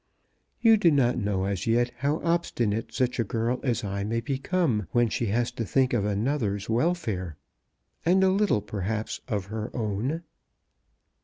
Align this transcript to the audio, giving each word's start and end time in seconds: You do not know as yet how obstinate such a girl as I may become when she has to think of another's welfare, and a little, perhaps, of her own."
You 0.61 0.77
do 0.77 0.89
not 0.89 1.19
know 1.19 1.45
as 1.45 1.67
yet 1.67 1.91
how 1.97 2.21
obstinate 2.23 2.91
such 2.91 3.19
a 3.19 3.23
girl 3.23 3.59
as 3.61 3.83
I 3.83 4.03
may 4.03 4.19
become 4.19 4.87
when 4.93 5.09
she 5.09 5.27
has 5.27 5.51
to 5.51 5.63
think 5.63 5.93
of 5.93 6.05
another's 6.05 6.67
welfare, 6.67 7.37
and 8.03 8.23
a 8.23 8.29
little, 8.29 8.61
perhaps, 8.63 9.21
of 9.27 9.45
her 9.53 9.69
own." 9.77 10.23